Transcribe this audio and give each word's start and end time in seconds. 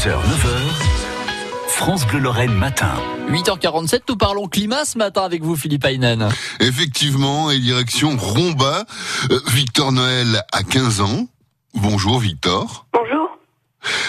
6h, 0.00 0.12
9h, 0.12 1.68
France 1.68 2.06
Bleu 2.06 2.20
Lorraine 2.20 2.54
matin. 2.54 2.94
8h47, 3.28 4.00
nous 4.08 4.16
parlons 4.16 4.48
climat 4.48 4.86
ce 4.86 4.96
matin 4.96 5.24
avec 5.24 5.42
vous, 5.42 5.56
Philippe 5.56 5.84
Aynen. 5.84 6.26
Effectivement, 6.58 7.50
et 7.50 7.58
direction 7.58 8.16
Romba. 8.16 8.86
Euh, 9.30 9.38
Victor 9.48 9.92
Noël 9.92 10.42
a 10.52 10.62
15 10.62 11.02
ans. 11.02 11.26
Bonjour 11.74 12.18
Victor. 12.18 12.86
Bonjour. 12.94 13.19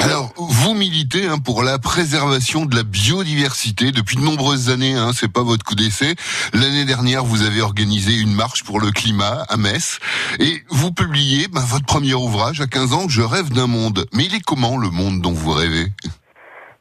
Alors, 0.00 0.32
vous 0.36 0.74
militez 0.74 1.26
hein, 1.26 1.38
pour 1.44 1.62
la 1.62 1.78
préservation 1.78 2.64
de 2.64 2.74
la 2.74 2.82
biodiversité 2.82 3.92
depuis 3.92 4.16
de 4.16 4.22
nombreuses 4.22 4.70
années. 4.70 4.94
Hein, 4.94 5.10
c'est 5.14 5.30
pas 5.30 5.42
votre 5.42 5.64
coup 5.64 5.74
d'essai. 5.74 6.14
L'année 6.54 6.84
dernière, 6.84 7.24
vous 7.24 7.46
avez 7.46 7.60
organisé 7.60 8.14
une 8.14 8.34
marche 8.34 8.64
pour 8.64 8.80
le 8.80 8.90
climat 8.90 9.44
à 9.48 9.56
Metz, 9.56 9.98
et 10.40 10.62
vous 10.70 10.92
publiez 10.92 11.48
ben, 11.48 11.60
votre 11.60 11.84
premier 11.84 12.14
ouvrage 12.14 12.60
à 12.60 12.66
15 12.66 12.92
ans, 12.94 13.08
Je 13.08 13.22
rêve 13.22 13.50
d'un 13.50 13.66
monde. 13.66 14.06
Mais 14.14 14.24
il 14.24 14.34
est 14.34 14.44
comment 14.44 14.78
le 14.78 14.88
monde 14.88 15.20
dont 15.20 15.32
vous 15.32 15.52
rêvez? 15.52 15.86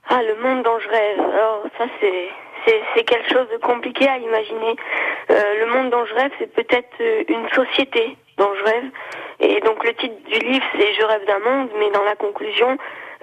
Ah, 0.09 0.21
le 0.23 0.41
monde 0.41 0.63
dont 0.63 0.79
je 0.79 0.89
rêve. 0.89 1.19
Alors, 1.33 1.63
ça, 1.77 1.85
c'est. 1.99 2.29
C'est, 2.63 2.79
c'est 2.93 3.03
quelque 3.05 3.27
chose 3.33 3.47
de 3.51 3.57
compliqué 3.57 4.07
à 4.07 4.19
imaginer. 4.19 4.75
Euh, 5.31 5.65
le 5.65 5.73
monde 5.73 5.89
dont 5.89 6.05
je 6.05 6.13
rêve, 6.13 6.31
c'est 6.37 6.53
peut-être 6.53 6.93
euh, 7.01 7.23
une 7.27 7.49
société 7.55 8.15
dont 8.37 8.51
je 8.59 8.63
rêve. 8.63 8.91
Et 9.41 9.59
donc 9.61 9.83
le 9.83 9.93
titre 9.95 10.15
du 10.29 10.39
livre, 10.39 10.65
c'est 10.77 10.93
Je 10.93 11.03
rêve 11.03 11.25
d'un 11.25 11.39
monde, 11.39 11.69
mais 11.79 11.89
dans 11.89 12.03
la 12.03 12.15
conclusion, 12.15 12.77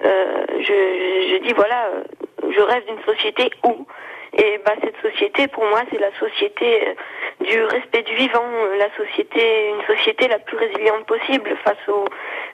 euh, 0.05 0.45
je, 0.59 1.31
je 1.31 1.37
dis 1.37 1.53
voilà, 1.53 1.85
euh, 1.87 2.03
je 2.51 2.61
rêve 2.61 2.85
d'une 2.85 3.01
société 3.03 3.49
où? 3.63 3.87
Et 4.33 4.59
bah 4.63 4.73
cette 4.83 4.97
société, 5.01 5.47
pour 5.47 5.65
moi, 5.65 5.81
c'est 5.89 5.97
la 5.99 6.11
société 6.19 6.87
euh, 6.89 6.93
du 7.45 7.63
respect 7.63 8.03
du 8.03 8.13
vivant, 8.15 8.45
euh, 8.45 8.77
la 8.77 8.89
société, 8.95 9.69
une 9.69 9.95
société 9.95 10.27
la 10.27 10.37
plus 10.39 10.57
résiliente 10.57 11.05
possible 11.05 11.49
face 11.63 11.87
aux 11.87 12.05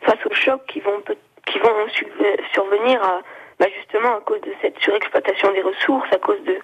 face 0.03 0.25
aux 0.25 0.33
chocs 0.33 0.65
qui 0.67 0.79
vont 0.79 1.01
qui 1.47 1.59
vont 1.59 1.87
su- 1.89 2.07
survenir 2.53 3.03
à, 3.03 3.19
bah 3.59 3.67
justement 3.77 4.17
à 4.17 4.21
cause 4.21 4.41
de 4.41 4.51
cette 4.61 4.77
surexploitation 4.79 5.51
des 5.53 5.61
ressources, 5.61 6.11
à 6.11 6.17
cause 6.17 6.41
de 6.43 6.57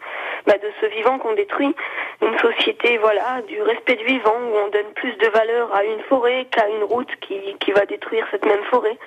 bah 0.45 0.57
de 0.57 0.69
ce 0.81 0.87
vivant 0.87 1.19
qu'on 1.19 1.33
détruit. 1.33 1.73
Une 2.21 2.37
société, 2.39 2.97
voilà, 2.97 3.41
du 3.47 3.61
respect 3.61 3.95
du 3.95 4.05
vivant 4.05 4.35
où 4.35 4.55
on 4.57 4.67
donne 4.69 4.91
plus 4.95 5.13
de 5.17 5.27
valeur 5.27 5.73
à 5.73 5.83
une 5.83 6.01
forêt 6.01 6.45
qu'à 6.51 6.67
une 6.67 6.83
route 6.83 7.13
qui, 7.21 7.39
qui 7.59 7.71
va 7.71 7.85
détruire 7.85 8.27
cette 8.31 8.45
même 8.45 8.63
forêt. 8.63 8.97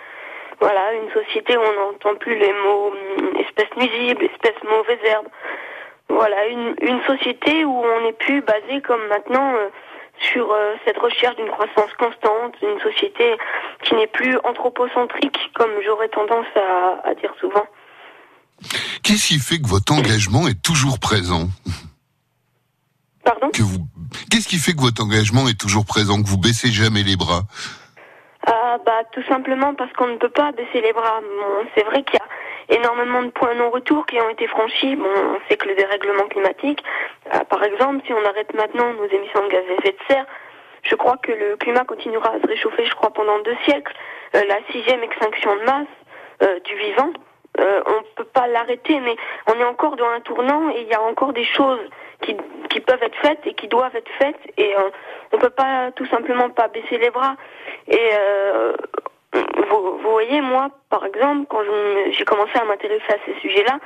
Voilà, 0.60 0.94
une 0.94 1.10
société 1.10 1.56
où 1.56 1.60
on 1.60 1.72
n'entend 1.90 2.14
plus 2.14 2.36
les 2.36 2.52
mots 2.52 2.92
hum, 3.18 3.36
espèces 3.38 3.76
nuisibles, 3.76 4.24
espèces 4.24 4.62
mauvaises 4.64 5.04
herbes. 5.04 5.28
Voilà, 6.08 6.46
une, 6.46 6.74
une 6.80 7.02
société 7.02 7.64
où 7.64 7.84
on 7.84 8.00
n'est 8.02 8.12
plus 8.12 8.40
basé 8.42 8.80
comme 8.82 9.04
maintenant 9.08 9.54
euh, 9.56 9.68
sur 10.18 10.52
euh, 10.52 10.74
cette 10.84 10.98
recherche 10.98 11.36
d'une 11.36 11.50
croissance 11.50 11.92
constante, 11.94 12.54
une 12.62 12.80
société 12.80 13.36
qui 13.82 13.94
n'est 13.94 14.06
plus 14.06 14.36
anthropocentrique, 14.44 15.50
comme 15.54 15.72
j'aurais 15.84 16.08
tendance 16.08 16.46
à, 16.56 17.08
à 17.08 17.14
dire 17.14 17.34
souvent. 17.40 17.66
Qu'est-ce 19.04 19.28
qui 19.28 19.38
fait 19.38 19.58
que 19.58 19.68
votre 19.68 19.92
engagement 19.92 20.48
est 20.48 20.60
toujours 20.62 20.98
présent? 20.98 21.48
Pardon? 23.22 23.50
Que 23.50 23.62
vous... 23.62 23.86
Qu'est-ce 24.30 24.48
qui 24.48 24.56
fait 24.56 24.72
que 24.72 24.80
votre 24.80 25.02
engagement 25.04 25.46
est 25.46 25.60
toujours 25.60 25.84
présent, 25.84 26.22
que 26.22 26.26
vous 26.26 26.38
baissez 26.38 26.72
jamais 26.72 27.02
les 27.02 27.16
bras? 27.16 27.42
Ah 28.46 28.78
bah 28.84 29.04
tout 29.12 29.22
simplement 29.28 29.74
parce 29.74 29.92
qu'on 29.92 30.08
ne 30.08 30.16
peut 30.16 30.30
pas 30.30 30.52
baisser 30.52 30.80
les 30.80 30.92
bras. 30.92 31.20
Bon, 31.20 31.66
c'est 31.74 31.84
vrai 31.84 32.02
qu'il 32.02 32.18
y 32.18 32.74
a 32.74 32.76
énormément 32.76 33.22
de 33.22 33.30
points 33.30 33.54
non-retour 33.54 34.06
qui 34.06 34.18
ont 34.20 34.28
été 34.30 34.46
franchis. 34.48 34.96
Bon, 34.96 35.04
on 35.06 35.38
sait 35.48 35.56
que 35.56 35.68
le 35.68 35.74
dérèglement 35.74 36.26
climatique, 36.28 36.82
euh, 37.32 37.44
par 37.44 37.62
exemple, 37.62 38.02
si 38.06 38.12
on 38.12 38.24
arrête 38.24 38.54
maintenant 38.54 38.92
nos 38.94 39.06
émissions 39.06 39.44
de 39.44 39.52
gaz 39.52 39.64
à 39.68 39.72
effet 39.80 39.92
de 39.92 40.04
serre, 40.08 40.26
je 40.82 40.94
crois 40.94 41.18
que 41.18 41.32
le 41.32 41.56
climat 41.56 41.84
continuera 41.84 42.30
à 42.30 42.40
se 42.40 42.46
réchauffer, 42.46 42.86
je 42.86 42.94
crois, 42.94 43.12
pendant 43.12 43.38
deux 43.42 43.56
siècles. 43.64 43.94
Euh, 44.34 44.42
la 44.48 44.58
sixième 44.72 45.02
extinction 45.02 45.56
de 45.56 45.64
masse 45.64 45.94
euh, 46.42 46.58
du 46.60 46.74
vivant, 46.76 47.12
euh, 47.60 47.82
on 47.86 48.00
ne 48.00 48.14
peut 48.16 48.24
pas 48.24 48.46
l'arrêter, 48.48 48.98
mais 49.00 49.16
on 49.46 49.58
est 49.58 49.64
encore 49.64 49.96
dans 49.96 50.08
un 50.08 50.20
tournant 50.20 50.70
et 50.70 50.82
il 50.82 50.88
y 50.88 50.94
a 50.94 51.02
encore 51.02 51.32
des 51.32 51.44
choses 51.44 51.80
qui, 52.20 52.36
qui 52.70 52.80
peuvent 52.80 53.02
être 53.02 53.16
faites 53.18 53.46
et 53.46 53.54
qui 53.54 53.68
doivent 53.68 53.94
être 53.94 54.10
faites 54.18 54.40
et 54.56 54.74
euh, 54.74 54.90
on 55.32 55.38
peut 55.38 55.50
pas 55.50 55.90
tout 55.92 56.06
simplement 56.06 56.50
pas 56.50 56.68
baisser 56.68 56.98
les 56.98 57.10
bras. 57.10 57.36
Et 57.86 58.10
euh, 58.14 58.74
vous, 59.32 59.98
vous 59.98 60.10
voyez, 60.10 60.40
moi, 60.40 60.70
par 60.90 61.04
exemple, 61.04 61.46
quand 61.48 61.62
j'ai 62.10 62.24
commencé 62.24 62.56
à 62.56 62.64
m'intéresser 62.64 63.12
à 63.12 63.16
ces 63.24 63.38
sujets-là, 63.40 63.78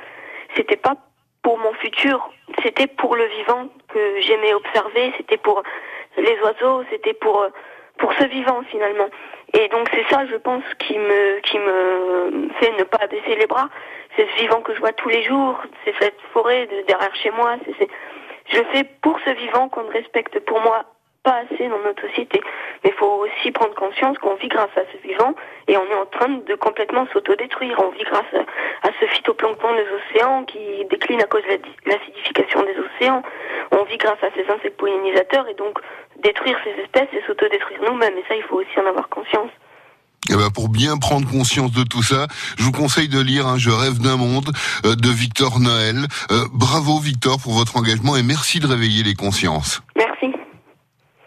c'était 0.55 0.77
pas 0.77 0.95
pour 1.41 1.57
mon 1.57 1.73
futur, 1.73 2.29
c'était 2.63 2.87
pour 2.87 3.15
le 3.15 3.25
vivant 3.25 3.69
que 3.93 4.21
j'aimais 4.21 4.53
observer, 4.53 5.13
c'était 5.17 5.37
pour 5.37 5.63
les 6.17 6.37
oiseaux, 6.41 6.83
c'était 6.89 7.13
pour 7.13 7.41
euh, 7.41 7.49
pour 7.99 8.13
ce 8.13 8.23
vivant 8.25 8.61
finalement. 8.69 9.07
Et 9.53 9.67
donc 9.69 9.89
c'est 9.93 10.07
ça, 10.13 10.25
je 10.25 10.35
pense, 10.35 10.63
qui 10.79 10.97
me 10.97 11.39
qui 11.41 11.57
me 11.59 12.49
fait 12.59 12.71
ne 12.77 12.83
pas 12.83 13.07
baisser 13.07 13.35
les 13.35 13.47
bras. 13.47 13.69
C'est 14.15 14.27
ce 14.29 14.41
vivant 14.41 14.61
que 14.61 14.73
je 14.73 14.79
vois 14.79 14.93
tous 14.93 15.09
les 15.09 15.23
jours, 15.23 15.61
c'est 15.85 15.93
cette 15.99 16.19
forêt 16.33 16.65
de, 16.67 16.81
derrière 16.87 17.13
chez 17.15 17.31
moi. 17.31 17.55
C'est, 17.65 17.75
c'est- 17.79 17.89
je 18.51 18.63
fais 18.73 18.83
pour 19.01 19.19
ce 19.25 19.29
vivant 19.31 19.69
qu'on 19.69 19.83
ne 19.83 19.91
respecte 19.91 20.39
pour 20.39 20.59
moi 20.61 20.83
pas 21.29 21.43
assez 21.45 21.69
dans 21.69 21.81
notre 21.85 22.01
société. 22.09 22.41
Mais 22.83 22.89
il 22.89 22.97
faut 22.97 23.25
aussi 23.25 23.51
prendre 23.51 23.75
conscience 23.75 24.17
qu'on 24.17 24.35
vit 24.35 24.47
grâce 24.47 24.73
à 24.75 24.81
ce 24.91 24.97
vivant 25.07 25.35
et 25.67 25.77
on 25.77 25.85
est 25.85 25.99
en 26.03 26.07
train 26.07 26.29
de 26.29 26.55
complètement 26.55 27.05
s'autodétruire. 27.13 27.77
On 27.77 27.91
vit 27.91 28.03
grâce 28.09 28.31
à, 28.81 28.89
ce 28.99 29.05
phytoplancton 29.13 29.69
des 29.75 29.87
océans 29.99 30.43
qui 30.45 30.59
décline 30.89 31.21
à 31.21 31.25
cause 31.25 31.43
de 31.43 31.49
la 31.49 31.57
di- 31.57 31.77
l'acidification 31.85 32.63
des 32.63 32.75
océans. 32.87 33.21
On 33.71 33.83
vit 33.83 33.97
grâce 33.97 34.21
à 34.23 34.29
ces 34.35 34.45
insectes 34.51 34.77
pollinisateurs 34.77 35.47
et 35.47 35.53
donc 35.53 35.77
détruire 36.23 36.57
ces 36.63 36.73
espèces 36.81 37.13
et 37.13 37.21
s'autodétruire 37.27 37.81
nous-mêmes. 37.85 38.17
Et 38.17 38.25
ça, 38.27 38.35
il 38.35 38.43
faut 38.43 38.57
aussi 38.57 38.79
en 38.79 38.87
avoir 38.87 39.07
conscience. 39.09 39.51
Eh 40.31 40.35
ben, 40.35 40.49
pour 40.49 40.69
bien 40.69 40.97
prendre 40.97 41.29
conscience 41.29 41.71
de 41.71 41.83
tout 41.83 42.03
ça, 42.03 42.27
je 42.57 42.63
vous 42.63 42.71
conseille 42.71 43.07
de 43.07 43.19
lire 43.19 43.47
un 43.47 43.57
Je 43.57 43.69
rêve 43.69 43.99
d'un 43.99 44.17
monde 44.17 44.51
euh, 44.85 44.95
de 44.95 45.09
Victor 45.09 45.59
Noël. 45.59 46.07
Euh, 46.31 46.45
bravo 46.53 46.99
Victor 46.99 47.39
pour 47.39 47.53
votre 47.53 47.77
engagement 47.77 48.15
et 48.17 48.23
merci 48.23 48.59
de 48.59 48.67
réveiller 48.67 49.03
les 49.03 49.15
consciences. 49.15 49.81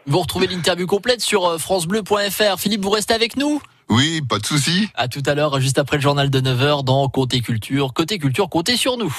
Vous 0.07 0.19
retrouvez 0.19 0.47
l'interview 0.47 0.87
complète 0.87 1.21
sur 1.21 1.47
euh, 1.47 1.59
francebleu.fr. 1.59 2.59
Philippe, 2.59 2.83
vous 2.83 2.91
restez 2.91 3.15
avec 3.15 3.37
nous? 3.37 3.61
Oui, 3.89 4.23
pas 4.23 4.39
de 4.39 4.47
souci. 4.47 4.89
À 4.95 5.07
tout 5.07 5.23
à 5.27 5.35
l'heure, 5.35 5.61
juste 5.61 5.79
après 5.79 5.99
le 5.99 6.03
journal 6.03 6.31
de 6.31 6.41
9h 6.41 6.83
dans 6.83 7.09
Côté 7.09 7.41
Culture. 7.41 7.93
Côté 7.93 8.19
Culture, 8.19 8.49
comptez 8.49 8.77
sur 8.77 8.97
nous. 8.97 9.15